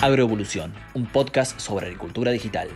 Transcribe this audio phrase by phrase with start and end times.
[0.00, 2.68] Agroevolución, un podcast sobre agricultura digital.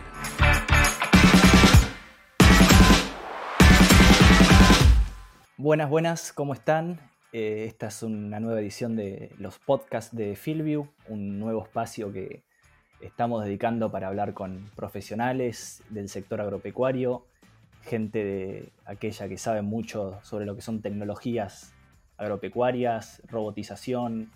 [5.55, 6.99] Buenas, buenas, ¿cómo están?
[7.31, 12.43] Eh, esta es una nueva edición de los podcasts de Fieldview, un nuevo espacio que
[12.99, 17.25] estamos dedicando para hablar con profesionales del sector agropecuario,
[17.83, 21.73] gente de aquella que sabe mucho sobre lo que son tecnologías
[22.17, 24.29] agropecuarias, robotización,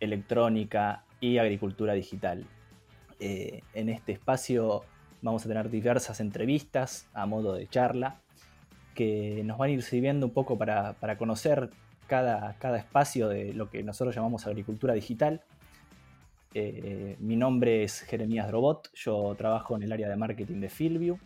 [0.00, 2.44] electrónica y agricultura digital.
[3.20, 4.82] Eh, en este espacio
[5.22, 8.20] vamos a tener diversas entrevistas a modo de charla
[8.94, 11.70] que nos van a ir sirviendo un poco para, conocer
[12.08, 15.42] cada, cada, espacio de lo que nosotros llamamos agricultura digital.
[16.54, 21.18] Eh, mi nombre es Jeremías Drobot, yo trabajo en el área de marketing de Fieldview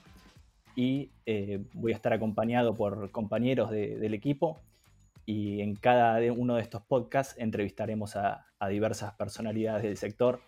[0.76, 4.60] y eh, voy a estar acompañado por compañeros del equipo
[5.26, 10.40] y en cada uno de estos podcasts entrevistaremos a, diversas personalidades del sector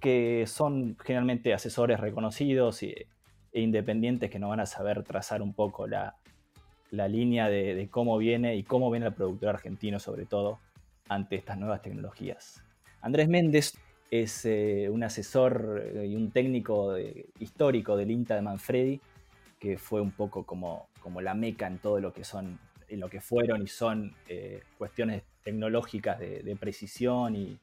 [0.00, 3.06] que son generalmente asesores reconocidos e,
[3.52, 6.16] independientes que nos van a saber trazar un poco la,
[6.90, 10.60] línea de, cómo viene y cómo viene el productor argentino sobre todo
[11.08, 12.62] ante estas nuevas tecnologías.
[13.00, 13.74] Andrés Méndez
[14.10, 16.96] es eh, un asesor y un técnico
[17.38, 19.00] histórico del INTA de Manfredi,
[19.58, 23.08] que fue un poco como, como la meca en todo lo que son en lo
[23.08, 27.58] que fueron y son eh, cuestiones tecnológicas de, precisión y,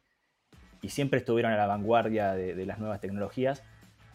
[0.88, 3.63] siempre estuvieron a la vanguardia de, las nuevas tecnologías.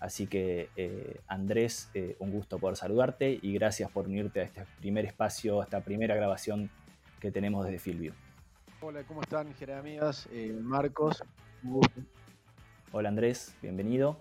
[0.00, 4.64] Así que eh, Andrés, eh, un gusto poder saludarte y gracias por unirte a este
[4.78, 6.70] primer espacio, a esta primera grabación
[7.20, 8.12] que tenemos desde Filvio.
[8.80, 10.28] Hola, ¿cómo están, Jeremías?
[10.60, 11.24] Marcos.
[12.92, 14.20] Hola Andrés, bienvenido.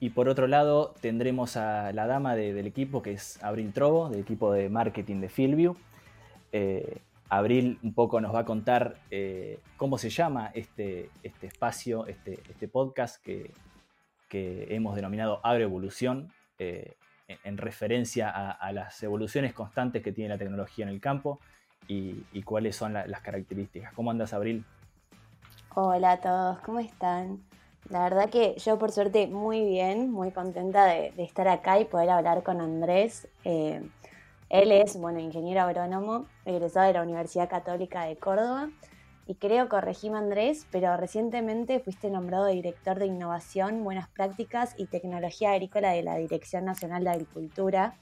[0.00, 4.20] Y por otro lado tendremos a la dama del equipo que es Abril Trobo, del
[4.20, 5.76] equipo de marketing de Filview.
[6.52, 12.06] Eh, Abril un poco nos va a contar eh, cómo se llama este, este espacio,
[12.06, 13.52] este, este podcast que,
[14.28, 16.94] hemos denominado agroevolución, eh,
[17.26, 21.40] en, referencia a, las evoluciones constantes que tiene la tecnología en el campo
[21.88, 23.94] y, cuáles son las características.
[23.94, 24.62] ¿Cómo andas, Abril?
[25.74, 27.40] Hola a todos, ¿cómo están?
[27.88, 32.10] La verdad que yo por suerte muy bien, muy contenta de, estar acá y poder
[32.10, 33.26] hablar con Andrés.
[34.48, 38.70] Él es, bueno, ingeniero agrónomo, egresado de la Universidad Católica de Córdoba.
[39.26, 45.50] Y creo, corregime Andrés, pero recientemente fuiste nombrado director de innovación, buenas prácticas y tecnología
[45.50, 47.96] agrícola de la Dirección Nacional de Agricultura.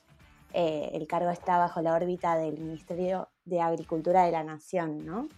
[0.53, 5.29] Eh, el cargo está bajo la órbita del Ministerio de Agricultura de la Nación, ¿no?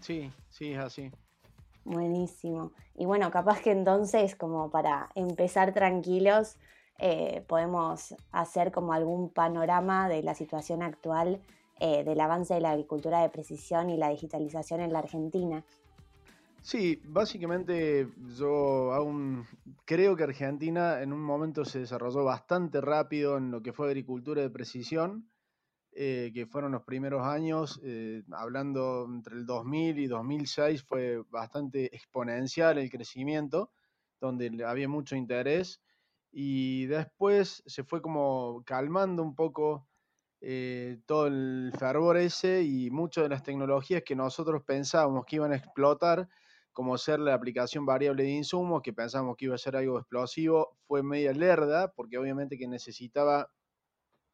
[0.00, 1.10] Sí, sí, es así.
[1.84, 2.70] Buenísimo.
[2.94, 6.56] Y bueno, capaz que entonces, como para empezar tranquilos,
[6.98, 11.40] eh, podemos hacer como algún panorama de la situación actual
[11.80, 15.64] eh, del avance de la agricultura de precisión y la digitalización en la Argentina.
[16.60, 18.08] Sí, básicamente
[18.38, 19.44] yo aún
[19.84, 24.42] creo que Argentina en un momento se desarrolló bastante rápido en lo que fue agricultura
[24.42, 25.28] de precisión,
[25.90, 27.80] eh, que fueron los primeros años,
[28.30, 33.72] hablando entre el 2000 y 2006 fue bastante exponencial el crecimiento,
[34.20, 35.82] donde había mucho interés
[36.32, 39.86] y después se fue como calmando un poco
[40.40, 45.52] eh, todo el fervor ese y muchas de las tecnologías que nosotros pensábamos que iban
[45.52, 46.28] a explotar,
[46.72, 50.78] como ser la aplicación variable de insumos, que pensábamos que iba a ser algo explosivo,
[50.86, 53.50] fue media lerda, porque obviamente que necesitaba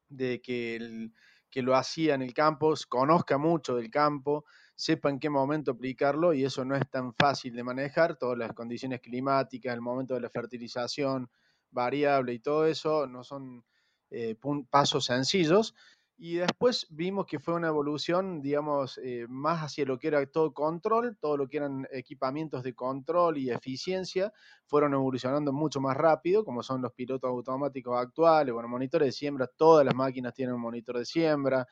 [0.09, 1.11] de que
[1.51, 4.45] que lo hacía en el campo conozca mucho del campo,
[4.75, 8.53] sepa en qué momento aplicarlo y eso no es tan fácil de manejar, todas las
[8.53, 11.31] condiciones climáticas, el momento de la fertilización,
[11.71, 13.65] variable y todo eso, no son
[14.11, 14.37] eh,
[14.71, 15.75] pasos sencillos.
[16.21, 20.53] Y después vimos que fue una evolución, digamos, eh, más hacia lo que era todo
[20.53, 24.33] control, todo lo que eran equipamientos de control y eficiencia,
[24.67, 29.47] fueron evolucionando mucho más rápido, como son los pilotos automáticos actuales, bueno, monitores de siembra,
[29.47, 31.69] todas las máquinas tienen un monitor de siembra,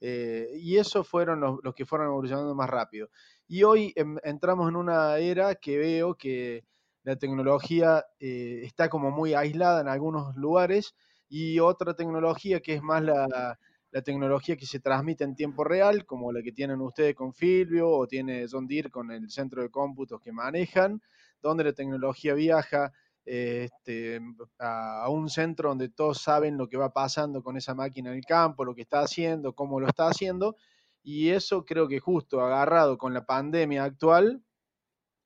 [0.00, 3.10] eh, y eso fueron los, que fueron evolucionando más rápido.
[3.46, 3.92] Y hoy
[4.24, 6.64] entramos en una era que veo que
[7.02, 10.94] la tecnología eh, está como muy aislada en algunos lugares
[11.28, 13.58] y otra tecnología que es más la,
[14.04, 18.06] tecnología que se transmite en tiempo real, como la que tienen ustedes con Filvio o
[18.06, 21.02] tiene John Deere con el centro de cómputos que manejan,
[21.42, 22.92] donde la tecnología viaja
[23.24, 24.20] este,
[24.58, 28.24] a, un centro donde todos saben lo que va pasando con esa máquina en el
[28.24, 30.56] campo, lo que está haciendo, cómo lo está haciendo,
[31.02, 34.44] y eso creo que justo agarrado con la pandemia actual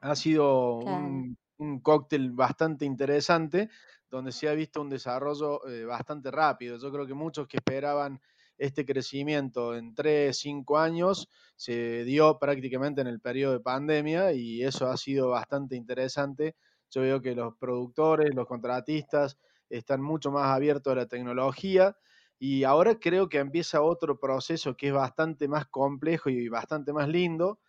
[0.00, 3.68] ha sido un un cóctel bastante interesante,
[4.10, 6.76] donde se ha visto un desarrollo eh, bastante rápido.
[6.78, 8.20] Yo creo que muchos que esperaban
[8.56, 14.62] este crecimiento en 3, 5 años se dio prácticamente en el periodo de pandemia y
[14.62, 16.54] eso ha sido bastante interesante
[16.90, 19.38] Yo veo que los productores, los contratistas
[19.68, 21.96] están mucho más abiertos a la tecnología
[22.38, 27.08] y ahora creo que empieza otro proceso que es bastante más complejo y bastante más
[27.08, 27.60] lindo,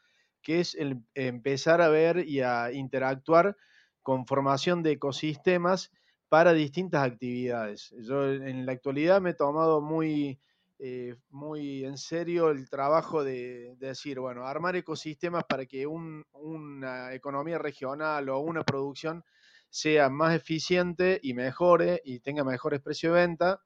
[0.41, 3.57] que es el empezar a ver y a interactuar
[4.06, 5.92] con formación de ecosistemas
[6.30, 7.92] para distintas actividades.
[7.98, 10.40] Yo en la actualidad me he tomado muy,
[10.78, 17.57] eh, muy en serio el trabajo de, decir, bueno, armar ecosistemas para que una economía
[17.57, 19.24] regional o una producción
[19.72, 23.62] sea más eficiente y mejore y tenga mejores precios de venta,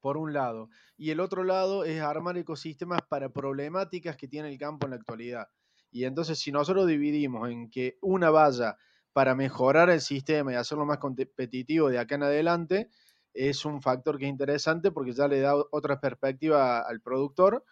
[0.00, 0.68] por un lado.
[0.96, 4.96] Y el otro lado es armar ecosistemas para problemáticas que tiene el campo en la
[4.98, 5.48] actualidad.
[5.90, 8.78] Y entonces si nosotros dividimos en que una vaya
[9.12, 12.90] para mejorar el sistema y hacerlo más competitivo de acá en adelante,
[13.34, 17.64] es un factor que es interesante porque ya le da otra perspectiva al productor.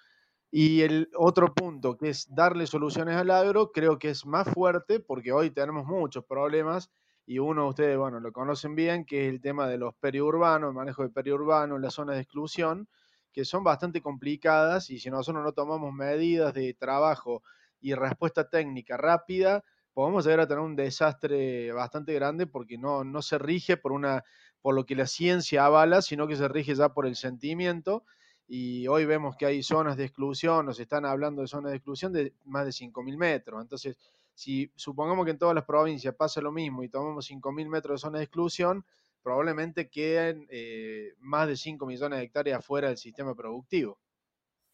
[0.50, 5.00] Y el otro punto, que es darle soluciones al agro, creo que es más fuerte
[5.00, 6.90] porque hoy tenemos muchos problemas
[7.26, 10.70] y uno de ustedes, bueno, lo conocen bien, que es el tema de los periurbanos,
[10.70, 12.88] el manejo de periurbanos, las zonas de exclusión,
[13.32, 17.42] que son bastante complicadas y si nosotros no tomamos medidas de trabajo
[17.80, 19.62] y respuesta técnica rápida,
[19.98, 24.22] podemos llegar a tener un desastre bastante grande porque no, no se rige por, una,
[24.60, 28.04] por lo que la ciencia avala, sino que se rige ya por el sentimiento.
[28.46, 32.12] Y hoy vemos que hay zonas de exclusión, nos están hablando de zonas de exclusión
[32.12, 33.60] de más de 5.000 metros.
[33.60, 33.96] Entonces,
[34.34, 38.06] si supongamos que en todas las provincias pasa lo mismo y tomamos 5.000 metros de
[38.06, 38.84] zona de exclusión,
[39.20, 43.98] probablemente queden eh, más de 5 millones de hectáreas fuera del sistema productivo.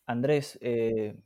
[0.05, 1.17] Andrés, eh,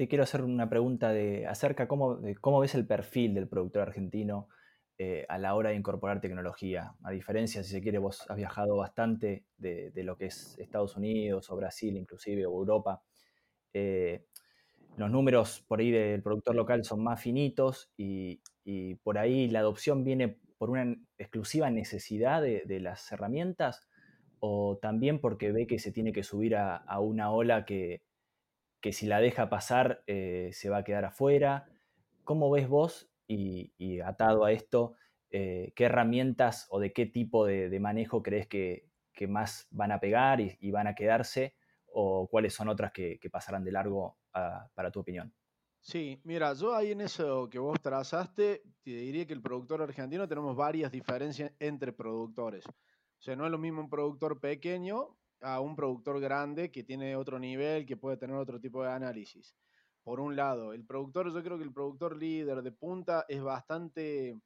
[0.00, 3.82] te quiero hacer una pregunta de, acerca cómo, de cómo ves el perfil del productor
[3.82, 4.48] argentino
[4.96, 6.94] eh, a la hora de incorporar tecnología.
[7.04, 11.50] A diferencia, si se quiere, vos has viajado bastante de, lo que es Estados Unidos
[11.50, 13.02] o Brasil inclusive o Europa.
[13.74, 14.24] Eh,
[14.96, 18.40] los números por ahí del productor local son más finitos y,
[19.02, 23.86] por ahí la adopción viene por una exclusiva necesidad de, las herramientas
[24.38, 28.00] o también porque ve que se tiene que subir a una ola que,
[28.80, 31.68] que si la deja pasar eh, se va a quedar afuera.
[32.24, 34.94] ¿Cómo ves vos, y, atado a esto,
[35.30, 38.88] eh, qué herramientas o de qué tipo de, manejo crees que,
[39.28, 41.54] más van a pegar y, van a quedarse?
[41.92, 45.32] ¿O cuáles son otras que, pasarán de largo para tu opinión?
[45.80, 50.28] Sí, mira, yo ahí en eso que vos trazaste, te diría que el productor argentino
[50.28, 52.66] tenemos varias diferencias entre productores.
[52.66, 57.16] O sea, no es lo mismo un productor pequeño a un productor grande que tiene
[57.16, 59.54] otro nivel, que puede tener otro tipo de análisis.
[60.02, 64.38] Por un lado, el productor, yo creo que el productor líder de punta es bastante,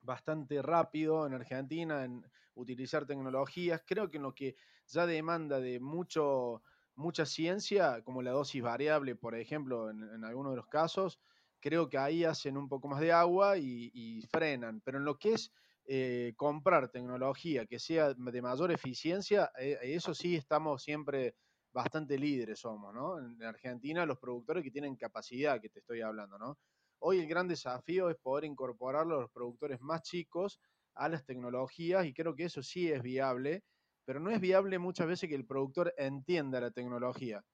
[0.00, 2.24] bastante rápido en Argentina en
[2.54, 3.82] utilizar tecnologías.
[3.86, 6.62] Creo que en lo que ya demanda de mucho,
[6.94, 11.20] mucha ciencia, como la dosis variable, por ejemplo, en, algunos de los casos,
[11.60, 14.80] creo que ahí hacen un poco más de agua y, y frenan.
[14.82, 15.52] Pero en lo que es
[15.88, 21.36] eh, comprar tecnología que sea de mayor eficiencia, eh, eso sí estamos siempre
[21.72, 23.18] bastante líderes somos, ¿no?
[23.18, 26.58] En Argentina los productores que tienen capacidad, que te estoy hablando, ¿no?
[26.98, 30.60] Hoy el gran desafío es poder incorporar a los productores más chicos
[30.94, 33.62] a las tecnologías y creo que eso sí es viable,
[34.04, 37.44] pero no es viable muchas veces que el productor entienda la tecnología,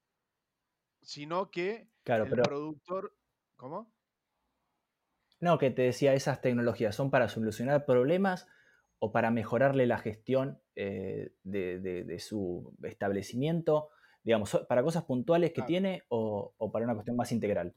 [1.03, 3.15] sino que el productor...
[3.57, 3.93] ¿Cómo?
[5.43, 8.47] No, que te decía, esas tecnologías son para solucionar problemas
[9.01, 13.89] o para mejorarle la gestión eh, de, su establecimiento,
[14.23, 17.75] digamos, para cosas puntuales que tiene o, para una cuestión más integral.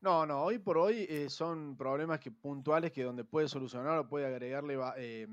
[0.00, 4.08] No, no, hoy por hoy eh, son problemas que, puntuales que donde puede solucionar o
[4.08, 5.28] puede agregarle eh,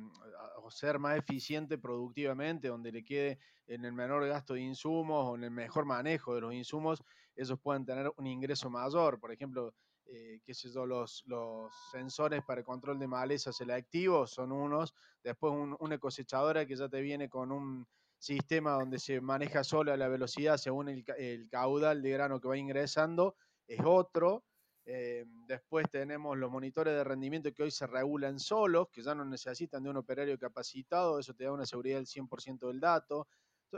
[0.62, 5.36] o ser más eficiente productivamente, donde le quede en el menor gasto de insumos o
[5.36, 7.02] en el mejor manejo de los insumos,
[7.38, 9.18] esos pueden tener un ingreso mayor.
[9.18, 9.74] Por ejemplo,
[10.14, 15.54] eh, qué sé yo, los, los sensores para control de maleza selectivos son unos, después
[15.80, 17.88] una cosechadora que ya te viene con un
[18.18, 23.36] sistema donde se maneja sola la velocidad según el, caudal de grano que va ingresando,
[23.68, 24.44] es otro.
[24.84, 29.24] Eh, después tenemos los monitores de rendimiento que hoy se regulan solos, que ya no
[29.24, 33.28] necesitan de un operario capacitado, eso te da una seguridad del 100% del dato.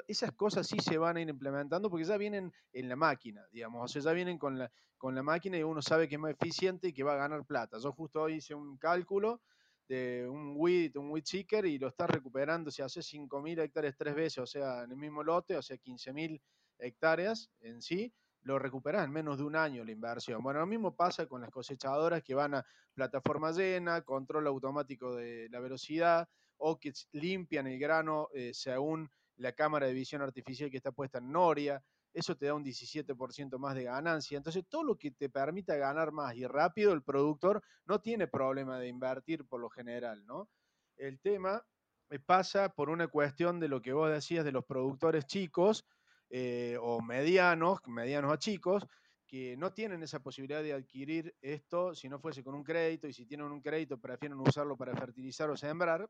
[0.07, 3.83] Esas cosas sí se van a ir implementando porque ya vienen en la máquina, digamos,
[3.83, 6.31] o sea, ya vienen con la, con la máquina y uno sabe que es más
[6.31, 7.77] eficiente y que va a ganar plata.
[7.77, 9.41] Yo justo hoy hice un cálculo
[9.87, 14.15] de un WIT, un WIT seeker y lo está recuperando, si hace 5.000 hectáreas tres
[14.15, 16.41] veces, o sea, en el mismo lote, o sea, 15.000
[16.79, 20.41] hectáreas en sí, lo recuperas en menos de un año la inversión.
[20.43, 25.49] Bueno, lo mismo pasa con las cosechadoras que van a plataforma llena, control automático de
[25.49, 30.77] la velocidad o que limpian el grano eh, según la cámara de visión artificial que
[30.77, 31.83] está puesta en Noria.
[32.13, 34.37] eso te da un 17% más de ganancia.
[34.37, 38.77] Entonces, todo lo que te permita ganar más y rápido, el productor no tiene problema
[38.77, 40.47] de invertir por lo general, ¿no?
[40.95, 41.65] El tema
[42.09, 45.85] eh, pasa por una cuestión de lo que vos decías de los productores chicos
[46.29, 48.85] eh, o medianos, medianos a chicos,
[49.25, 53.13] que no tienen esa posibilidad de adquirir esto si no fuese con un crédito y
[53.13, 56.07] si tienen un crédito prefieren usarlo para fertilizar o sembrar,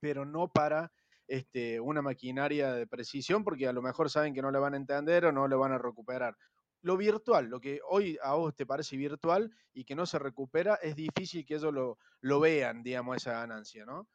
[0.00, 0.92] pero no para
[1.32, 4.76] este, una maquinaria de precisión porque a lo mejor saben que no le van a
[4.76, 6.36] entender o no le van a recuperar.
[6.82, 10.74] Lo virtual, lo que hoy a vos te parece virtual y que no se recupera,
[10.82, 14.10] es difícil que ellos lo, lo vean, digamos, esa ganancia, ¿no?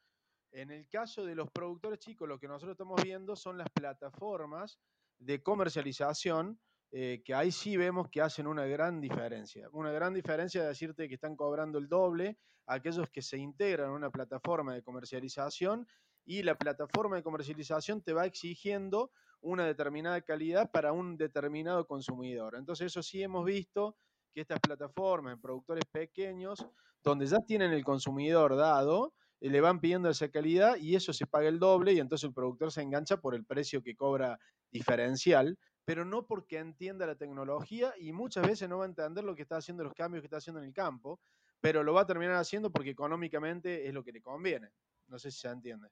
[0.52, 4.78] En el caso de los productores chicos, lo que nosotros estamos viendo son las plataformas
[5.18, 6.60] de comercialización
[6.92, 9.68] eh, que ahí sí vemos que hacen una gran diferencia.
[9.72, 13.90] Una gran diferencia de decirte que están cobrando el doble a aquellos que se integran
[13.90, 15.88] en una plataforma de comercialización
[16.28, 22.56] y la plataforma de comercialización te va exigiendo una determinada calidad para un determinado consumidor.
[22.58, 23.96] Entonces eso sí hemos visto
[24.34, 26.68] que estas plataformas, productores pequeños,
[27.02, 31.26] donde ya tienen el consumidor dado, eh, le van pidiendo esa calidad y eso se
[31.26, 34.38] paga el doble y entonces el productor se engancha por el precio que cobra
[34.70, 39.34] diferencial, pero no porque entienda la tecnología y muchas veces no va a entender lo
[39.34, 41.22] que está haciendo, los cambios que está haciendo en el campo,
[41.62, 44.72] pero lo va a terminar haciendo porque económicamente es lo que le conviene.
[45.08, 45.88] No sé si se entiende.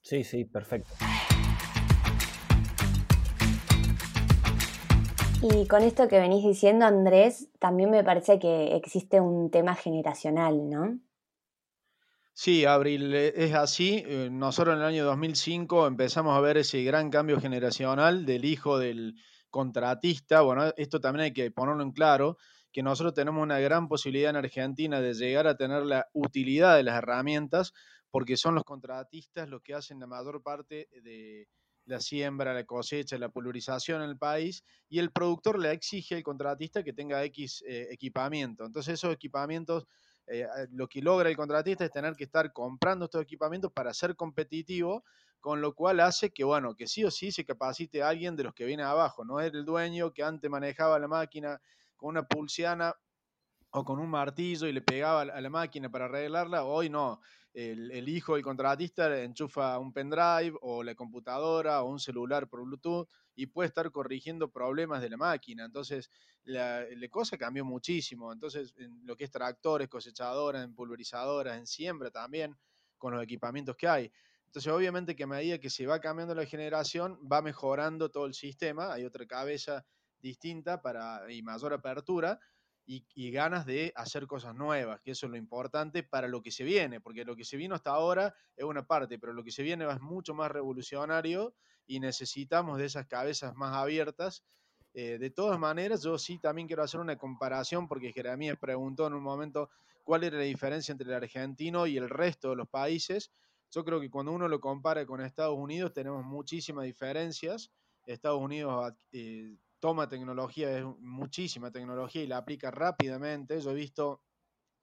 [0.00, 0.94] Sí, sí, perfecto.
[5.40, 10.68] Y con esto que venís diciendo, Andrés, también me parece que existe un tema generacional,
[10.68, 10.98] ¿no?
[12.40, 14.04] Sí, Abril, eh, es así.
[14.06, 18.78] Eh, nosotros en el año 2005 empezamos a ver ese gran cambio generacional del hijo
[18.78, 19.14] del
[19.50, 20.40] contratista.
[20.42, 22.36] Bueno, esto también hay que ponerlo en claro,
[22.72, 26.84] que nosotros tenemos una gran posibilidad en Argentina de llegar a tener la utilidad de
[26.84, 27.72] las herramientas,
[28.10, 31.48] porque son los contratistas los que hacen la mayor parte de
[31.84, 36.22] la siembra, la cosecha, la pulverización en el país, y el productor le exige al
[36.22, 38.64] contratista que tenga X eh, equipamiento.
[38.64, 39.86] Entonces esos equipamientos
[40.30, 44.14] eh, lo que logra el contratista es tener que estar comprando estos equipamientos para ser
[44.14, 45.04] competitivo,
[45.40, 48.54] con lo cual hace que, bueno, que sí o sí se capacite alguien de los
[48.54, 51.60] que viene abajo, no es el dueño que antes manejaba la máquina
[51.96, 52.94] con una pulsiana
[53.70, 57.20] o con un martillo y le pegaba a la máquina para arreglarla, hoy no,
[57.52, 63.08] el, hijo del contratista enchufa un pendrive o la computadora o un celular por Bluetooth
[63.34, 65.64] y puede estar corrigiendo problemas de la máquina.
[65.64, 66.10] Entonces,
[66.44, 68.32] la, cosa cambió muchísimo.
[68.32, 72.56] Entonces, en lo que es tractores, cosechadoras, en pulverizadoras, en siembra también,
[72.96, 74.12] con los equipamientos que hay.
[74.46, 78.34] Entonces, obviamente que a medida que se va cambiando la generación, va mejorando todo el
[78.34, 79.84] sistema, hay otra cabeza
[80.20, 82.40] distinta para, y mayor apertura,
[82.90, 86.64] y, ganas de hacer cosas nuevas, que eso es lo importante para lo que se
[86.64, 89.62] viene, porque lo que se vino hasta ahora es una parte, pero lo que se
[89.62, 91.54] viene es mucho más revolucionario
[91.86, 94.42] y necesitamos de esas cabezas más abiertas.
[94.94, 99.12] Eh, de todas maneras, yo sí también quiero hacer una comparación, porque Jeremías preguntó en
[99.12, 99.68] un momento
[100.02, 103.30] cuál era la diferencia entre el argentino y el resto de los países.
[103.70, 107.70] Yo creo que cuando uno lo compara con Estados Unidos tenemos muchísimas diferencias.
[108.06, 113.60] Estados Unidos eh, toma tecnología, es muchísima tecnología y la aplica rápidamente.
[113.60, 114.22] Yo he visto,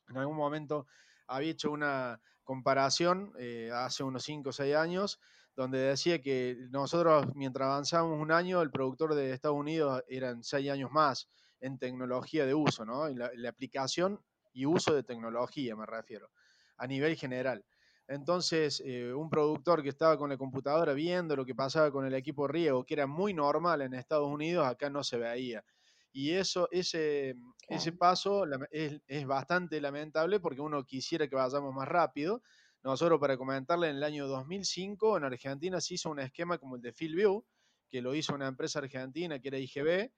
[0.09, 0.87] en algún momento
[1.27, 5.19] había hecho una comparación eh, hace unos 5 o 6 años,
[5.55, 10.69] donde decía que nosotros mientras avanzamos un año, el productor de Estados Unidos eran 6
[10.69, 13.07] años más en tecnología de uso, ¿no?
[13.07, 14.21] En la, la aplicación
[14.53, 16.29] y uso de tecnología, me refiero,
[16.77, 17.65] a nivel general.
[18.07, 22.13] Entonces, eh, un productor que estaba con la computadora viendo lo que pasaba con el
[22.13, 25.63] equipo riego, que era muy normal en Estados Unidos, acá no se veía.
[26.11, 27.35] Y eso, ese,
[27.67, 32.41] ese paso es, es, bastante lamentable porque uno quisiera que vayamos más rápido.
[32.83, 36.81] Nosotros, para comentarle, en el año 2005 en Argentina se hizo un esquema como el
[36.81, 37.43] de Philview,
[37.89, 40.11] que lo hizo una empresa argentina que era IGB,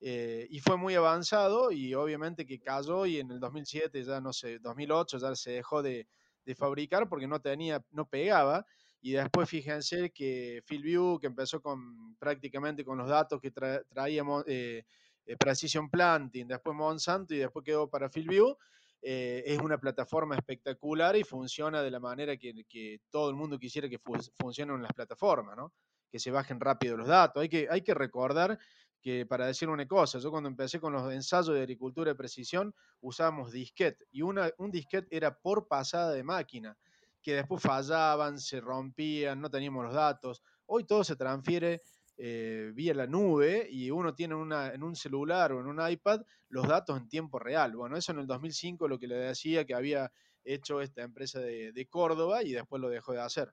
[0.00, 4.32] eh, y fue muy avanzado y obviamente que cayó y en el 2007, ya no
[4.32, 6.08] sé, 2008 ya se dejó de,
[6.44, 8.66] de fabricar porque no tenía, no pegaba.
[9.00, 14.84] Y después fíjense que Philview, que empezó con prácticamente con los datos que traíamos eh,
[15.26, 18.56] eh, Precision Planting, después Monsanto y después quedó para Philview,
[19.00, 23.58] eh, es una plataforma espectacular y funciona de la manera que, que todo el mundo
[23.58, 23.98] quisiera que
[24.38, 25.72] funcionen las plataformas, ¿no?
[26.12, 27.42] que se bajen rápido los datos.
[27.42, 28.58] Hay que, hay que recordar
[29.02, 32.72] que para decir una cosa, yo cuando empecé con los ensayos de agricultura de precisión
[33.00, 36.78] usábamos disquete y una, un disquete era por pasada de máquina,
[37.20, 40.42] que después fallaban, se rompían, no teníamos los datos.
[40.66, 41.82] Hoy todo se transfiere
[42.16, 46.22] eh, vía la nube y uno tiene una, en un celular o en un iPad
[46.48, 47.74] los datos en tiempo real.
[47.76, 50.12] Bueno, eso en el 2005 lo que le decía que había
[50.44, 53.52] hecho esta empresa de, de Córdoba y después lo dejó de hacer.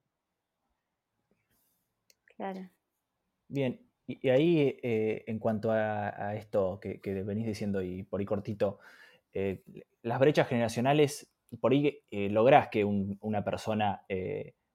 [2.35, 2.69] Claro.
[3.47, 8.79] Bien, Y, ahí, eh, en cuanto a, esto que, venís diciendo y por ahí cortito,
[9.33, 9.61] eh,
[10.01, 14.01] las brechas generacionales, por ahí eh, lográs que una persona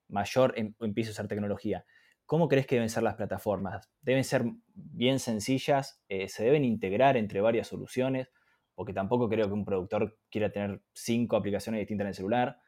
[0.07, 1.85] mayor em, empiece a usar tecnología.
[2.27, 3.91] ¿Cómo crees que deben ser las plataformas?
[4.03, 6.01] ¿Deben ser bien sencillas?
[6.09, 8.29] ¿Se deben integrar entre varias soluciones?
[8.77, 12.59] Porque tampoco creo que un productor quiera tener cinco aplicaciones distintas en el celular.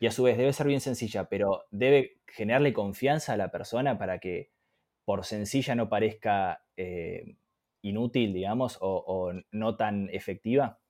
[0.00, 3.96] Y a su vez debe ser bien sencilla, pero debe generarle confianza a la persona
[3.96, 4.53] para que
[5.04, 7.36] por sencilla no parezca eh,
[7.82, 10.80] inútil, digamos, o, no tan efectiva?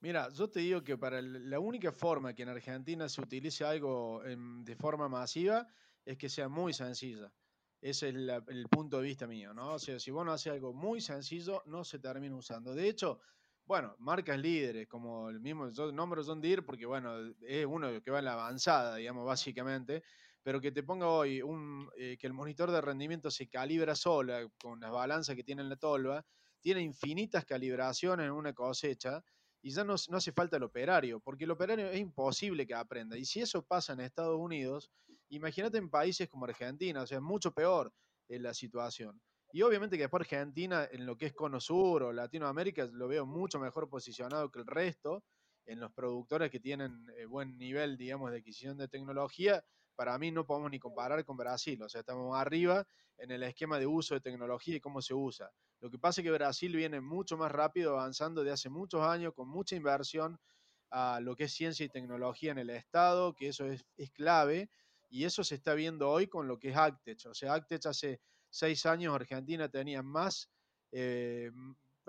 [0.00, 4.22] Mira, yo te digo que para la única forma que en Argentina se utilice algo
[4.24, 5.66] de forma masiva
[6.04, 7.32] es que sea muy sencilla.
[7.80, 9.74] Ese es el punto de vista mío, ¿no?
[9.74, 12.74] O sea, si vos no haces algo muy sencillo, no se termina usando.
[12.74, 13.20] De hecho,
[13.66, 18.10] bueno, marcas líderes, como el mismo, yo nombro John Deere porque, bueno, es uno que
[18.10, 20.04] va en la avanzada, digamos, básicamente,
[20.46, 24.48] pero que te ponga hoy un, eh, que el monitor de rendimiento se calibra sola
[24.62, 26.24] con las balanzas que tiene en la tolva,
[26.60, 29.24] tiene infinitas calibraciones en una cosecha
[29.60, 33.18] y ya no, no hace falta el operario, porque el operario es imposible que aprenda.
[33.18, 34.88] Y si eso pasa en Estados Unidos,
[35.30, 37.92] imagínate en países como Argentina, o sea, es mucho peor
[38.28, 39.20] eh, la situación.
[39.50, 43.26] Y obviamente que después Argentina, en lo que es Cono Sur o Latinoamérica, lo veo
[43.26, 45.24] mucho mejor posicionado que el resto,
[45.66, 49.64] en los productores que tienen eh, buen nivel, digamos, de adquisición de tecnología,
[49.96, 52.86] para mí no podemos ni comparar con Brasil, o sea, estamos arriba
[53.18, 55.50] en el esquema de uso de tecnología y cómo se usa.
[55.80, 59.32] Lo que pasa es que Brasil viene mucho más rápido avanzando de hace muchos años
[59.34, 60.38] con mucha inversión
[60.90, 64.70] a lo que es ciencia y tecnología en el Estado, que eso es, clave,
[65.08, 67.26] y eso se está viendo hoy con lo que es Actech.
[67.26, 70.50] O sea, Actech hace seis años Argentina tenía más,
[70.92, 71.50] eh,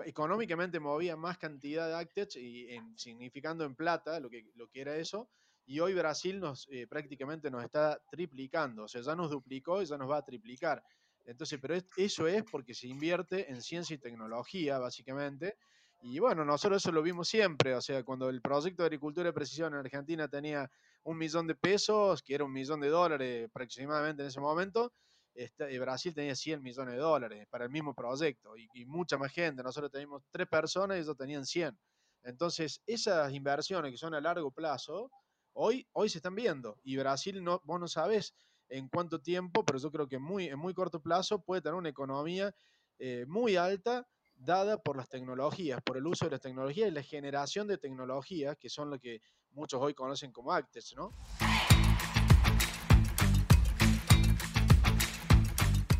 [0.04, 4.96] económicamente movía más cantidad de Actech, y significando en plata lo que, lo que era
[4.96, 5.28] eso,
[5.68, 9.84] y hoy Brasil nos eh, prácticamente nos está triplicando, o sea, ya nos duplicó y
[9.84, 10.82] ya nos va a triplicar.
[11.26, 15.58] Entonces, pero eso es porque se invierte en ciencia y tecnología, básicamente.
[16.00, 19.34] Y bueno, nosotros eso lo vimos siempre, o sea, cuando el proyecto de agricultura de
[19.34, 20.70] precisión en Argentina tenía
[21.02, 24.94] un millón de pesos, que era un millón de dólares aproximadamente en ese momento,
[25.34, 29.18] este, eh, Brasil tenía 100 millones de dólares para el mismo proyecto y, y, mucha
[29.18, 29.62] más gente.
[29.62, 31.78] Nosotros teníamos tres personas y ellos tenían 100.
[32.22, 35.10] Entonces, esas inversiones que son a largo plazo,
[35.52, 38.34] Hoy, hoy se están viendo y Brasil, no, vos no sabes
[38.68, 41.88] en cuánto tiempo, pero yo creo que muy, en muy corto plazo puede tener una
[41.88, 42.54] economía
[42.98, 44.06] eh, muy alta
[44.36, 48.56] dada por las tecnologías, por el uso de las tecnologías y la generación de tecnologías,
[48.56, 51.10] que son lo que muchos hoy conocen como actes, ¿no?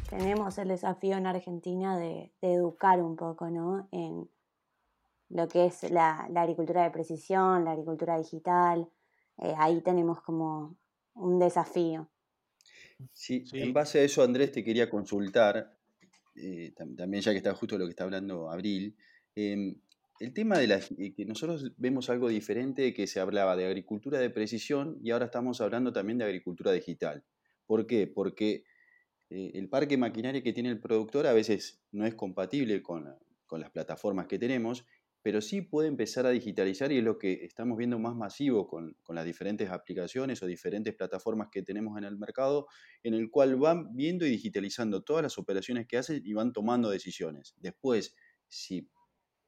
[0.09, 3.89] Tenemos el desafío en Argentina de, educar un poco, ¿no?
[3.91, 4.31] En
[5.31, 8.89] lo que es la agricultura de precisión, la agricultura digital,
[9.43, 10.77] eh, ahí tenemos como
[11.15, 12.11] un desafío.
[13.13, 15.77] Sí, en base a eso, Andrés, te quería consultar,
[16.35, 18.97] eh, también ya que está justo lo que está hablando Abril,
[19.37, 19.77] em,
[20.19, 24.19] el tema de la, eh, que nosotros vemos algo diferente, que se hablaba de agricultura
[24.19, 27.25] de precisión y ahora estamos hablando también de agricultura digital.
[27.67, 28.07] ¿Por qué?
[28.09, 28.65] Porque
[29.31, 33.15] el parque maquinaria que tiene el productor a veces no es compatible con,
[33.47, 34.87] con las plataformas que tenemos
[35.29, 38.97] pero sí puede empezar a digitalizar y es lo que estamos viendo más masivo con,
[39.11, 42.67] las diferentes aplicaciones o diferentes plataformas que tenemos en el mercado,
[43.03, 46.89] en el cual van viendo y digitalizando todas las operaciones que hacen y van tomando
[46.89, 47.55] decisiones.
[47.59, 48.89] Después, si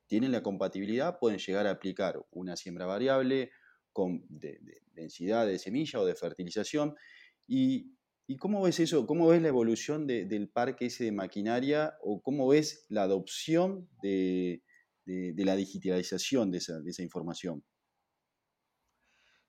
[0.07, 3.51] tienen la compatibilidad, pueden llegar a aplicar una siembra variable
[3.91, 6.95] con densidad de semilla o de fertilización.
[7.47, 7.97] Y,
[8.39, 9.07] cómo ves eso?
[9.07, 14.63] ¿Cómo ves la evolución del parque ese de maquinaria o cómo ves la adopción de
[15.05, 17.65] de, la digitalización de esa, información.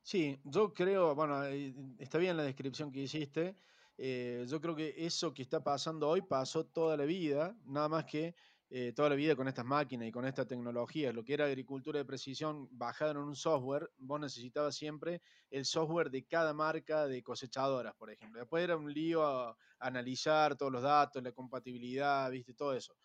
[0.01, 3.55] Sí, yo creo, bueno, eh, está bien la descripción que hiciste.
[3.97, 8.05] Eh, yo creo que eso que está pasando hoy pasó toda la vida, nada más
[8.05, 8.33] que
[8.73, 11.11] eh, toda la vida con estas máquinas y con esta tecnología.
[11.11, 16.09] Lo que era agricultura de precisión bajada en un software, vos necesitabas siempre el software
[16.09, 18.39] de cada marca de cosechadoras, por ejemplo.
[18.39, 22.95] Después era un lío analizar todos los datos, la compatibilidad, viste, todo eso.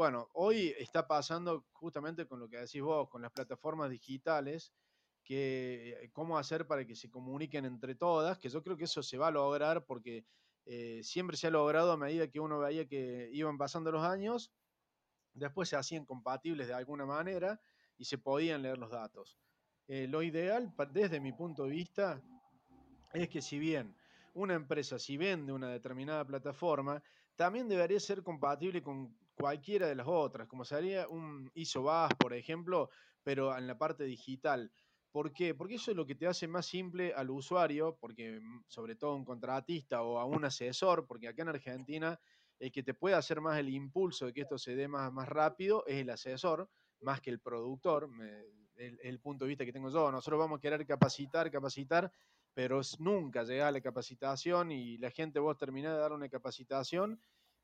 [0.00, 4.72] Bueno, hoy está pasando justamente con lo que decís vos, con las plataformas digitales,
[5.22, 9.02] que eh, cómo hacer para que se comuniquen entre todas, que yo creo que eso
[9.02, 10.24] se va a lograr porque
[10.64, 14.50] eh, siempre se ha logrado a medida que uno veía que iban pasando los años,
[15.34, 17.60] después se hacían compatibles de alguna manera
[17.98, 19.36] y se podían leer los datos.
[19.86, 22.22] Eh, lo ideal, desde mi punto de vista,
[23.12, 23.94] es que si bien
[24.32, 27.02] una empresa, si vende una determinada plataforma,
[27.36, 32.90] también debería ser compatible con cualquiera de las otras, como sería un ISOBAS, por ejemplo,
[33.22, 34.70] pero en la parte digital.
[35.10, 35.54] ¿Por qué?
[35.54, 39.16] Porque eso es lo que te hace más simple al usuario, porque mm, sobre todo
[39.16, 42.20] un contratista o a un asesor, porque acá en Argentina
[42.60, 45.28] el que te puede hacer más el impulso de que esto se dé más, más
[45.28, 46.68] rápido es el asesor,
[47.00, 48.08] más que el productor,
[48.76, 50.12] el, punto de vista que tengo yo.
[50.12, 52.12] Nosotros vamos a querer capacitar, capacitar,
[52.52, 57.18] pero nunca llegar a la capacitación y la gente vos terminás de dar una capacitación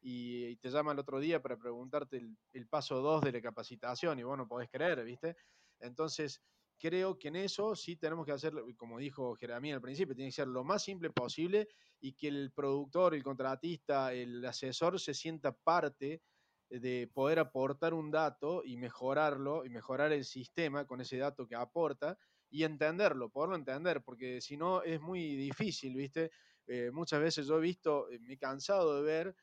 [0.09, 4.23] y, te llama el otro día para preguntarte el, paso 2 de la capacitación y
[4.23, 5.37] vos no podés creer, ¿viste?
[5.81, 6.40] Entonces,
[6.79, 10.37] creo que en eso sí tenemos que hacerlo, como dijo Jeremías al principio, tiene que
[10.37, 11.66] ser lo más simple posible
[12.01, 16.23] y que el productor, el contratista, el asesor se sienta parte
[16.71, 21.57] de poder aportar un dato y mejorarlo y mejorar el sistema con ese dato que
[21.57, 22.16] aporta
[22.49, 26.31] y entenderlo, poderlo entender, porque si no es muy difícil, ¿viste?
[26.69, 29.37] Eh, muchas veces yo he visto, eh, me he cansado de ver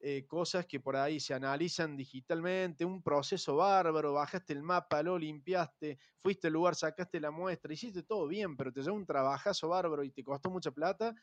[0.00, 5.18] eh, cosas que por ahí se analizan digitalmente, un proceso bárbaro, bajaste el mapa, lo
[5.18, 9.68] limpiaste, fuiste al lugar, sacaste la muestra, hiciste todo bien, pero te llevó un trabajazo
[9.68, 11.14] bárbaro y te costó mucha plata,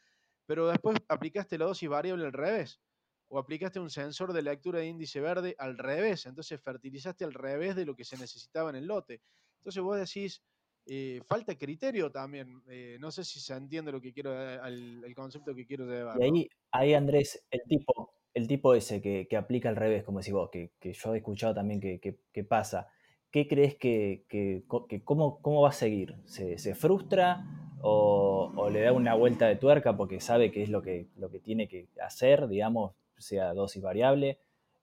[0.46, 2.82] pero después aplicaste la dosis variable al revés,
[3.30, 7.78] o aplicaste un sensor de lectura de índice verde al revés, entonces fertilizaste al revés
[7.78, 9.22] de lo que se necesitaba en el lote.
[9.60, 10.44] Entonces vos decís,
[10.86, 12.62] eh, falta criterio también.
[12.68, 16.22] Eh, no sé si se entiende lo que quiero, el, concepto que quiero llevar.
[16.22, 20.34] Y ahí, ahí Andrés, el tipo, el tipo ese que, aplica al revés, como decís
[20.34, 22.90] vos, que, yo he escuchado también que, pasa,
[23.32, 26.18] ¿qué crees que, cómo, cómo, va a seguir?
[26.26, 27.46] ¿Se, frustra
[27.82, 31.40] o, le da una vuelta de tuerca porque sabe que es lo que, lo que
[31.40, 34.38] tiene que hacer, digamos, sea dosis variable?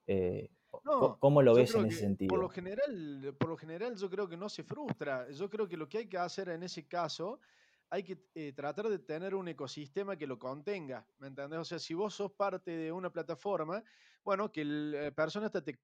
[0.07, 0.49] Eh,
[1.21, 2.31] ¿Cómo lo ves en ese sentido?
[2.31, 5.31] Por lo, general, por lo general yo creo que no se frustra.
[5.31, 7.39] Yo creo que lo que hay que hacer en ese caso
[7.93, 11.59] hay que eh, tratar de tener un ecosistema que lo contenga, ¿me entendés?
[11.59, 13.85] O sea, si vos sos parte de una plataforma,
[14.25, 15.79] bueno, que la eh, persona te,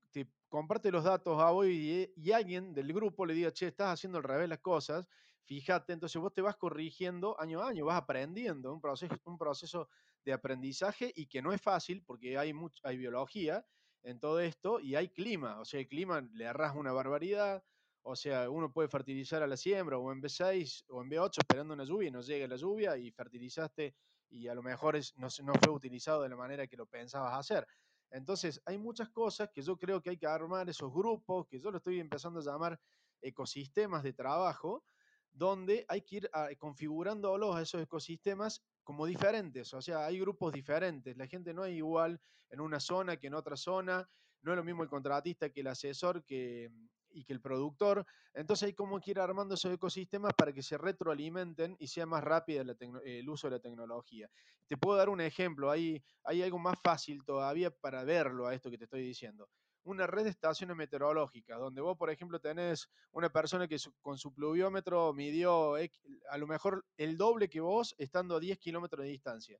[0.48, 4.16] comparte los datos a vos y, y, alguien del grupo le diga, che, estás haciendo
[4.16, 5.06] al revés las cosas,
[5.44, 9.90] fíjate, entonces vos te vas corrigiendo año a año, vas aprendiendo, un proceso, un proceso
[10.24, 13.66] de aprendizaje y que no es fácil porque hay, mucho, hay biología
[14.02, 17.62] en todo esto y hay clima, o sea, el clima le arras una barbaridad,
[18.10, 21.74] o sea, uno puede fertilizar a la siembra o en B6 o en B8 esperando
[21.74, 23.94] una lluvia y no llega la lluvia y fertilizaste
[24.30, 27.66] y a lo mejor no, no fue utilizado de la manera que lo pensabas hacer.
[28.10, 31.70] Entonces, hay muchas cosas que yo creo que hay que armar esos grupos, que yo
[31.70, 32.80] lo estoy empezando a llamar
[33.20, 34.84] ecosistemas de trabajo,
[35.30, 40.54] donde hay que ir ah, configurándolos a esos ecosistemas como diferentes, o sea, hay grupos
[40.54, 42.18] diferentes, la gente no es igual
[42.48, 44.08] en una zona que en otra zona,
[44.40, 46.70] no es lo mismo el contratista que el asesor que,
[47.10, 48.04] y que el productor.
[48.34, 52.22] Entonces hay como que ir armando esos ecosistemas para que se retroalimenten y sea más
[52.22, 52.62] rápido
[53.04, 54.30] el uso de la tecnología.
[54.66, 58.70] Te puedo dar un ejemplo, hay, hay algo más fácil todavía para verlo a esto
[58.70, 59.48] que te estoy diciendo.
[59.84, 64.34] Una red de estaciones meteorológicas, donde vos, por ejemplo, tenés una persona que con su
[64.34, 69.58] pluviómetro midió a lo mejor el doble que vos estando a 10 kilómetros de distancia.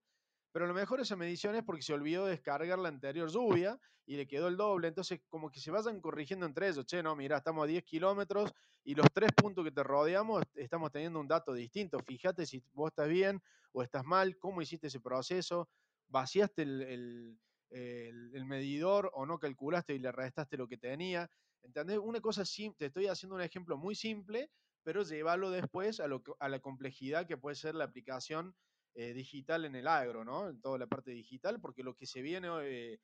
[0.58, 4.16] Pero a lo mejor esa medición es porque se olvidó descargar la anterior lluvia y
[4.16, 4.88] le quedó el doble.
[4.88, 6.84] Entonces, como que se vayan corrigiendo entre ellos.
[6.84, 10.90] Che, no, mira, estamos a 10 kilómetros y los tres puntos que te rodeamos estamos
[10.90, 12.00] teniendo un dato distinto.
[12.00, 13.40] Fíjate si vos estás bien
[13.70, 15.68] o estás mal, cómo hiciste ese proceso,
[16.08, 17.38] vaciaste el,
[18.44, 21.30] medidor o no calculaste y le restaste lo que tenía.
[21.62, 21.98] ¿Entendés?
[21.98, 24.50] Una cosa simple, te estoy haciendo un ejemplo muy simple,
[24.82, 28.56] pero llévalo después a, lo, a la complejidad que puede ser la aplicación
[28.98, 30.48] eh, digital en el agro, ¿no?
[30.48, 32.98] En toda la parte digital, porque lo que se viene eh,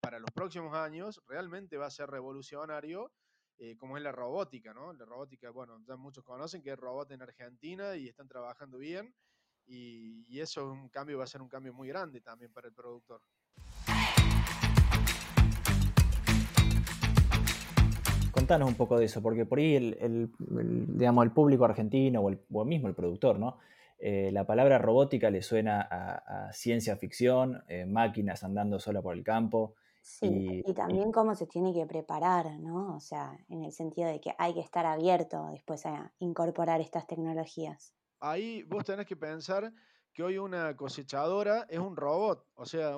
[0.00, 3.12] para los próximos años realmente va a ser revolucionario,
[3.58, 4.94] eh, como es la robótica, ¿no?
[4.94, 9.14] La robótica, bueno, ya muchos conocen que es robot en Argentina y están trabajando bien,
[9.66, 12.68] y, y eso es un cambio, va a ser un cambio muy grande también para
[12.68, 13.20] el productor.
[18.32, 22.40] Contanos un poco de eso, porque por ahí el, digamos, el público argentino o, el,
[22.50, 23.58] o mismo el productor, ¿no?
[23.98, 29.24] Eh, la palabra robótica le suena a, ciencia ficción, eh, máquinas andando sola por el
[29.24, 29.74] campo.
[30.02, 32.96] Sí, y, también cómo se tiene que preparar, ¿no?
[32.96, 37.06] O sea, en el sentido de que hay que estar abierto después a incorporar estas
[37.06, 37.94] tecnologías.
[38.20, 39.72] Ahí vos tenés que pensar
[40.14, 42.46] que hoy una cosechadora es un robot.
[42.54, 42.96] O sea,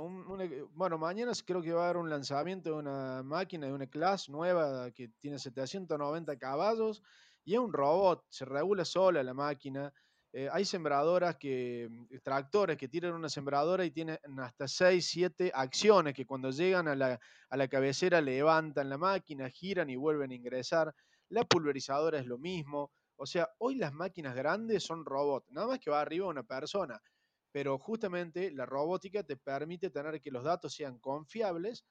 [0.74, 4.30] bueno, mañana creo que va a haber un lanzamiento de una máquina, de una clase
[4.30, 7.02] nueva que tiene 790 caballos
[7.42, 9.92] y es un robot, se regula sola la máquina.
[10.38, 15.50] Eh, hay sembradoras que, mm, tractores que tiran una sembradora y tienen hasta 6, 7
[15.54, 17.18] acciones que cuando llegan a la,
[17.48, 20.94] a la cabecera levantan la máquina, giran y vuelven a ingresar.
[21.30, 22.92] La pulverizadora es lo mismo.
[23.16, 27.00] O sea, hoy las máquinas grandes son robots, nada más que va arriba una persona.
[27.50, 31.86] Pero justamente la robótica te permite tener que los datos sean confiables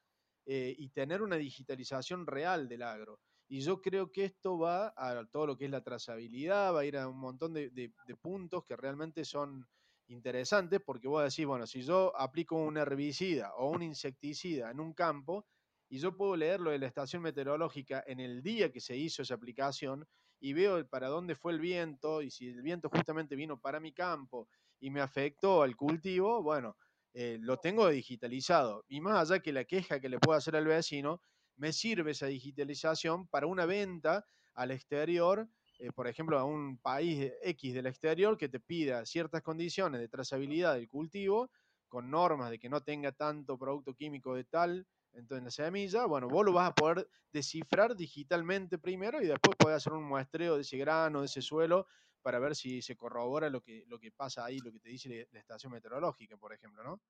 [0.45, 3.19] eh, y tener una digitalización real del agro.
[3.47, 6.85] Y yo creo que esto va a todo lo que es la trazabilidad, va a
[6.85, 9.67] ir a un montón de, puntos que realmente son
[10.07, 14.93] interesantes porque vos decís, bueno, si yo aplico un herbicida o un insecticida en un
[14.93, 15.45] campo
[15.89, 19.35] y yo puedo leerlo de la estación meteorológica en el día que se hizo esa
[19.35, 20.07] aplicación
[20.39, 23.93] y veo para dónde fue el viento y si el viento justamente vino para mi
[23.93, 24.47] campo
[24.79, 26.77] y me afectó al cultivo, bueno,
[27.13, 28.83] eh, lo tengo digitalizado.
[28.89, 31.21] Y más allá que la queja que le pueda hacer al vecino,
[31.57, 35.47] me sirve esa digitalización para una venta al exterior,
[35.79, 40.07] eh, por ejemplo, a un país X del exterior que te pida ciertas condiciones de
[40.07, 41.49] trazabilidad del cultivo,
[41.87, 46.05] con normas de que no tenga tanto producto químico de tal entonces, en la semilla,
[46.05, 50.55] bueno, vos lo vas a poder descifrar digitalmente primero y después podés hacer un muestreo
[50.55, 51.87] de ese grano, de ese suelo,
[52.21, 55.27] para ver si se corrobora lo que, lo que pasa ahí, lo que te dice
[55.31, 57.01] la estación meteorológica, por ejemplo, ¿no?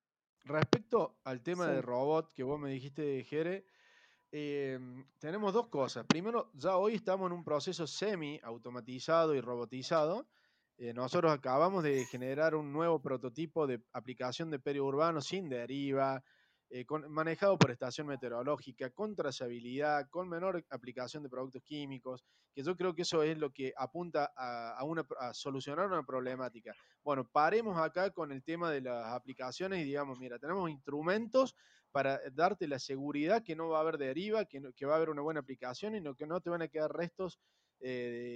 [0.43, 3.65] Respecto al tema del robot que vos me dijiste, Jere,
[4.36, 6.06] em, tenemos dos cosas.
[6.06, 10.28] Primero, ya hoy estamos en un proceso semi-automatizado y robotizado.
[10.78, 16.21] Eh, nosotros acabamos de generar un nuevo prototipo de aplicación de periurbano sin deriva,
[16.69, 22.76] eh, manejado por estación meteorológica, con trazabilidad, con menor aplicación de productos químicos, que yo
[22.76, 24.84] creo que eso es lo que apunta a,
[25.34, 26.74] solucionar una problemática.
[27.04, 31.56] Bueno, paremos acá con el tema de las aplicaciones y digamos, mira, tenemos instrumentos
[31.95, 35.10] para darte la seguridad que no va a haber deriva, que, que va a haber
[35.10, 37.39] una buena aplicación y no, que no te van a quedar restos
[37.79, 37.88] eh,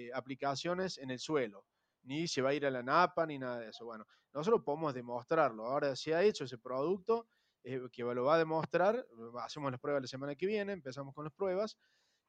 [0.08, 1.66] de aplicaciones en el suelo
[2.04, 3.86] ni se va a ir a la napa, ni nada de eso.
[3.86, 5.66] Bueno, nosotros podemos demostrarlo.
[5.66, 7.28] Ahora se ha hecho ese producto,
[7.64, 9.06] eh, que lo va a demostrar,
[9.44, 11.78] hacemos las pruebas la semana que viene, empezamos con las pruebas,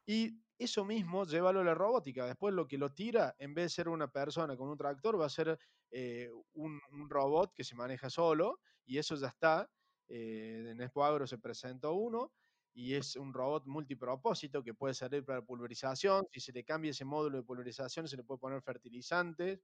[0.06, 2.26] y eso mismo llévalo a la robótica.
[2.26, 5.26] Después lo que lo tira, en vez de ser una persona con un tractor, va
[5.26, 5.58] a ser
[5.90, 9.70] eh, un, robot que se maneja solo, y eso ya está.
[10.10, 12.32] Eh, en Expo Agro se presentó uno,
[12.74, 16.26] y es un robot multipropósito que puede servir para pulverización.
[16.30, 19.60] Si se le cambia ese módulo de pulverización, se le puede poner fertilizantes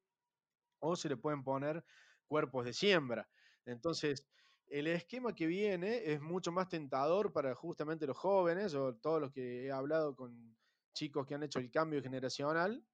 [0.81, 1.85] o se le pueden poner
[2.27, 3.29] cuerpos de siembra.
[3.65, 4.27] Entonces,
[4.67, 9.33] el esquema que viene es mucho más tentador para justamente los jóvenes o todos los
[9.33, 10.57] que he hablado con
[10.93, 12.85] chicos que han hecho el cambio generacional.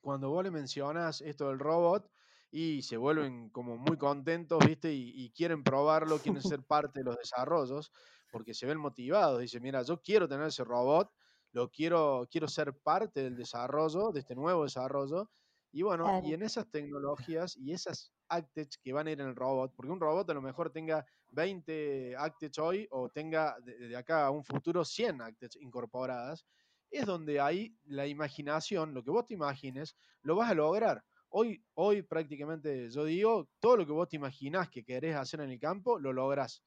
[0.00, 2.10] Cuando vos le mencionas esto del robot
[2.50, 4.92] y se vuelven como muy contentos, ¿viste?
[4.92, 7.92] Y, quieren probarlo, quieren ser parte de los desarrollos,
[8.30, 9.40] porque se ven motivados.
[9.40, 11.10] Dicen, mira, yo quiero tener ese robot,
[11.52, 15.28] lo quiero, quiero ser parte del desarrollo, de este nuevo desarrollo.
[15.72, 19.36] Y bueno, y en esas tecnologías y esas Actech que van a ir en el
[19.36, 24.26] robot, porque un robot a lo mejor tenga 20 Actech hoy o tenga de, acá
[24.26, 26.46] a un futuro 100 Actech incorporadas,
[26.90, 31.04] es donde ahí la imaginación, lo que vos te imagines, lo vas a lograr.
[31.28, 35.50] Hoy, hoy prácticamente yo digo, todo lo que vos te imaginás que querés hacer en
[35.50, 36.62] el campo, lo lográs.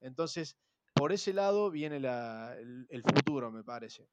[0.00, 0.56] Entonces,
[0.94, 4.08] por ese lado viene el, futuro, me parece.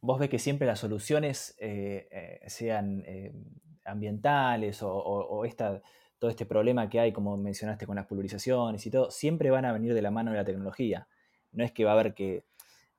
[0.00, 3.32] Vos ves que siempre las soluciones, eh, eh, sean eh,
[3.84, 5.82] ambientales o esta
[6.18, 9.72] todo este problema que hay, como mencionaste, con las pulverizaciones y todo, siempre van a
[9.72, 11.08] venir de la mano de la tecnología.
[11.52, 12.44] No es que va a haber que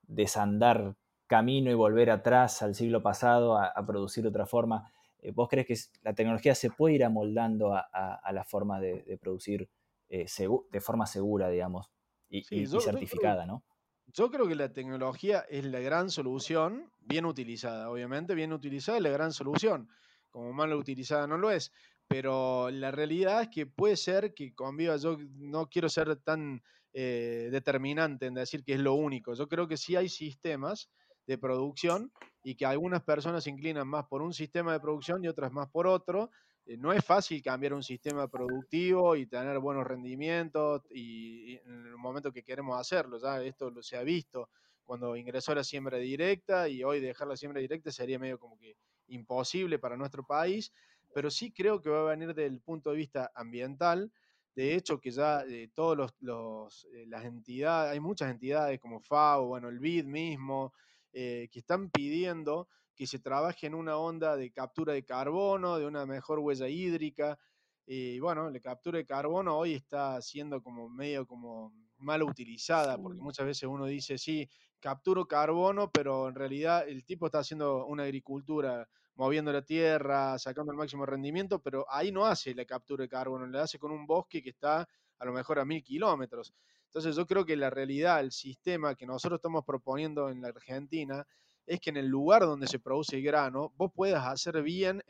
[0.04, 0.96] desandar
[1.28, 4.92] camino y volver atrás al siglo pasado a, producir de otra forma.
[5.22, 9.70] Eh, ¿Vos crees que la tecnología se puede ir amoldando a, la forma de, producir
[10.10, 10.26] eh,
[10.72, 11.92] de forma segura, digamos,
[12.30, 13.64] y, certificada, ¿no?
[14.12, 19.04] Yo creo que la tecnología es la gran solución, bien utilizada, obviamente, bien utilizada es
[19.04, 19.88] la gran solución.
[20.32, 21.72] Como mal utilizada no lo es
[22.10, 27.50] pero la realidad es que puede ser que conviva, yo no quiero ser tan eh,
[27.52, 30.90] determinante en decir que es lo único, yo creo que sí hay sistemas
[31.30, 32.12] de producción
[32.44, 35.70] y que algunas personas se inclinan más por un sistema de producción y otras más
[35.70, 36.32] por otro.
[36.66, 41.98] Eh, no es fácil cambiar un sistema productivo y tener buenos rendimientos y, en el
[41.98, 44.50] momento que queremos hacerlo, ya esto lo se ha visto
[44.84, 48.76] cuando ingresó la siembra directa y hoy dejar la siembra directa sería medio como que
[49.08, 50.72] imposible para nuestro país
[51.14, 54.12] pero sí creo que va a venir desde el punto de vista ambiental.
[54.56, 59.48] De hecho, que ya eh, todas los, eh, las entidades, hay muchas entidades como FAO,
[59.48, 60.74] bueno, el BID mismo,
[61.14, 65.86] eh, que están pidiendo que se trabaje en una onda de captura de carbono, de
[65.86, 67.40] una mejor huella hídrica.
[67.86, 73.22] Y bueno, la captura de carbono hoy está siendo como medio como mal utilizada, porque
[73.22, 78.04] muchas veces uno dice, sí, capturo carbono, pero en realidad el tipo está haciendo una
[78.04, 83.10] agricultura moviendo la tierra, sacando el máximo rendimiento, pero ahí no hace la captura de
[83.10, 86.54] carbono, le hace con un bosque que está a lo mejor a mil kilómetros.
[86.90, 91.24] Entonces yo creo que la realidad, el sistema que nosotros estamos proponiendo en la Argentina,
[91.68, 95.04] es que en el lugar donde se produce el grano, vos puedas hacer bien,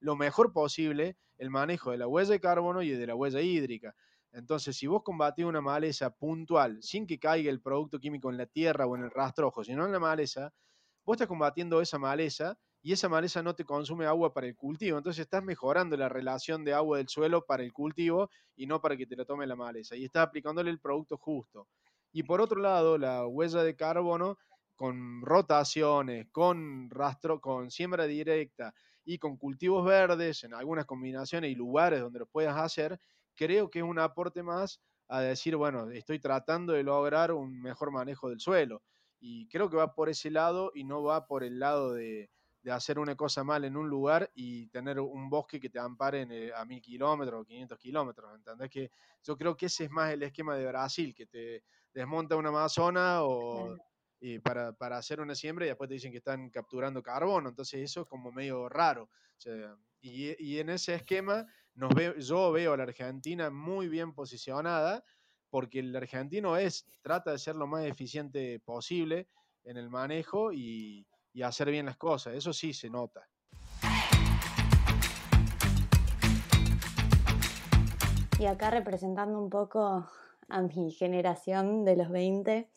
[0.00, 3.94] lo mejor posible, el manejo de la huella de carbono y de la huella hídrica.
[4.32, 8.46] Entonces, si vos combatís una maleza puntual, sin que caiga el producto químico en la
[8.46, 10.50] tierra o en el rastrojo, sino en la maleza,
[11.04, 14.98] vos estás combatiendo esa maleza y esa maleza no te consume agua para el cultivo.
[14.98, 18.96] Entonces estás mejorando la relación de agua del suelo para el cultivo y no para
[18.96, 19.96] que te la tome la maleza.
[19.96, 21.68] Y estás aplicándole el producto justo.
[22.12, 24.38] Y por otro lado, la huella de carbono
[24.76, 28.72] con rotaciones, con rastro, con siembra directa
[29.04, 33.00] y con cultivos verdes en algunas combinaciones y lugares donde lo puedas hacer,
[33.34, 37.90] creo que es un aporte más a decir, bueno, estoy tratando de lograr un mejor
[37.90, 38.82] manejo del suelo.
[39.20, 42.30] Y creo que va por ese lado y no va por el lado de,
[42.70, 46.52] hacer una cosa mal en un lugar y tener un bosque que te ampare eh,
[46.54, 48.34] a mil kilómetros o 500 kilómetros.
[48.34, 48.70] ¿Entendés?
[48.70, 48.90] Que
[49.22, 53.22] yo creo que ese es más el esquema de Brasil, que te desmonta una Amazona
[53.22, 53.76] o,
[54.42, 57.48] para, hacer una siembra y después te dicen que están capturando carbono.
[57.48, 59.08] Entonces eso es como medio raro.
[60.00, 65.04] y, en ese esquema nos yo veo a la Argentina muy bien posicionada
[65.50, 69.28] porque el argentino es, trata de ser lo más eficiente posible
[69.64, 72.34] en el manejo y, y hacer bien las cosas.
[72.34, 73.28] Eso sí se nota.
[78.38, 80.06] Y acá representando un poco
[80.48, 82.70] a mi generación de los 20,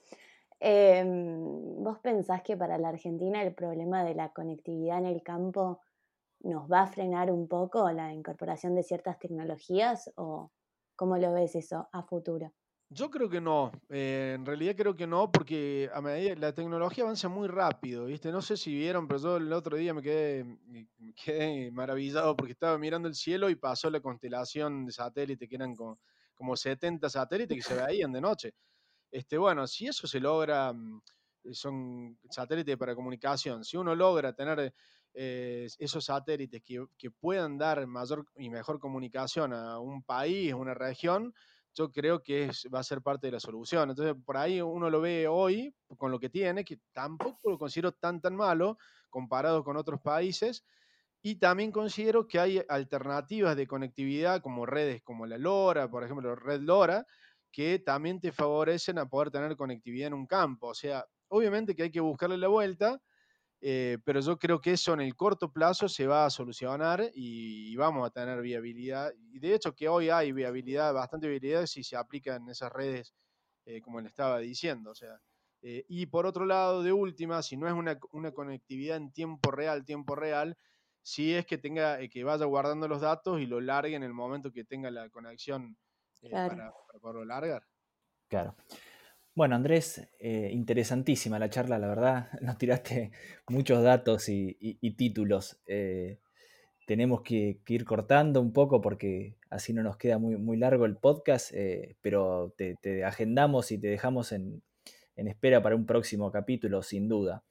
[0.59, 5.81] em, ¿vos pensás que para la Argentina el problema de la conectividad en el campo
[6.39, 10.51] nos va a frenar un poco la incorporación de ciertas tecnologías o
[10.95, 12.51] cómo lo ves eso a futuro?
[12.93, 17.05] Yo creo que no, eh, en realidad creo que no, porque a medida la tecnología
[17.05, 18.33] avanza muy rápido, ¿viste?
[18.33, 22.77] No sé si vieron, pero yo el otro día me quedé, me maravillado porque estaba
[22.77, 26.01] mirando el cielo y pasó la constelación de satélites que eran como,
[26.35, 28.55] como 70 satélites que se veían de noche.
[29.09, 31.01] Este, bueno, si eso se logra, mm,
[31.53, 34.73] son satélites para comunicación, si uno logra tener
[35.13, 40.57] eh, esos satélites que, que puedan dar mayor y mejor comunicación a un país, a
[40.57, 41.33] una región,
[41.73, 43.89] yo creo que va a ser parte de la solución.
[43.89, 47.91] Entonces, por ahí uno lo ve hoy con lo que tiene, que tampoco lo considero
[47.93, 48.77] tan tan malo
[49.09, 50.65] comparado con otros países.
[51.21, 56.35] Y también considero que hay alternativas de conectividad como redes como la LoRa, por ejemplo,
[56.35, 57.05] Red LoRa,
[57.51, 60.67] que también te favorecen a poder tener conectividad en un campo.
[60.67, 62.99] O sea, obviamente que hay que buscarle la vuelta,
[63.63, 67.75] eh, pero yo creo que eso en el corto plazo se va a solucionar y,
[67.75, 69.13] vamos a tener viabilidad.
[69.31, 73.13] Y de hecho que hoy hay viabilidad, bastante viabilidad si se aplica en esas redes,
[73.65, 74.89] eh, como le estaba diciendo.
[74.91, 75.21] O sea,
[75.61, 79.85] eh, y por otro lado, de última, si no es una, conectividad en tiempo real,
[79.85, 80.57] tiempo real,
[81.03, 84.51] si es que tenga, que vaya guardando los datos y lo largue en el momento
[84.51, 85.77] que tenga la conexión
[86.31, 87.63] para, para poderlo largar.
[88.27, 88.55] Claro.
[89.33, 92.29] Bueno, Andrés, eh, interesantísima la charla, la verdad.
[92.41, 93.11] Nos tiraste
[93.47, 95.57] muchos datos y, títulos.
[95.67, 96.19] Eh,
[96.85, 100.97] tenemos que, ir cortando un poco porque así no nos queda muy, muy largo el
[100.97, 104.61] podcast, eh, pero te, agendamos y te dejamos en,
[105.15, 107.43] espera para un próximo capítulo, sin duda.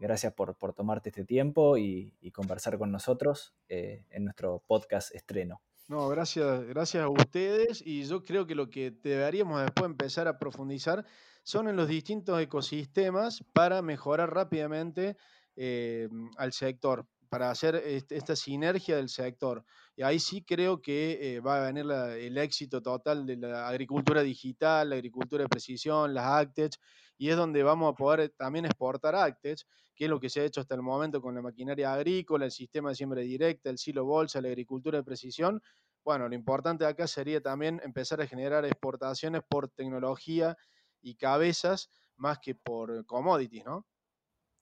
[0.00, 5.62] gracias por, tomarte este tiempo y conversar con nosotros en nuestro podcast estreno.
[5.88, 10.38] No, gracias, gracias a ustedes y yo creo que lo que deberíamos después empezar a
[10.38, 11.06] profundizar
[11.42, 15.16] son en los distintos ecosistemas para mejorar rápidamente
[15.56, 17.76] eh, al sector, para hacer
[18.10, 19.64] esta sinergia del sector.
[19.96, 24.22] Y ahí sí creo que eh, va a venir el éxito total de la agricultura
[24.22, 26.76] digital, la agricultura de precisión, las ACTECH,
[27.18, 30.44] y es donde vamos a poder también exportar ACTECH, que es lo que se ha
[30.44, 34.04] hecho hasta el momento con la maquinaria agrícola, el sistema de siembra directa, el silo
[34.06, 35.60] bolsa, la agricultura de precisión.
[36.04, 40.56] Bueno, lo importante acá sería también empezar a generar exportaciones por tecnología
[41.00, 43.86] y cabezas más que por commodities, ¿no?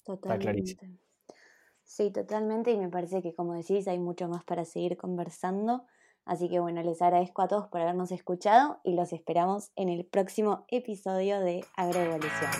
[0.05, 0.99] Totalmente.
[1.85, 5.87] Sí, totalmente, y me parece que como decís, hay mucho más para seguir conversando.
[6.27, 10.05] Así que bueno, les agradezco a todos por habernos escuchado y los esperamos en el
[10.05, 12.51] próximo episodio de Agroevolución.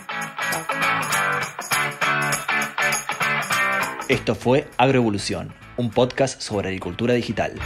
[4.09, 7.59] Esto fue Agroevolución, un podcast sobre agricultura digital.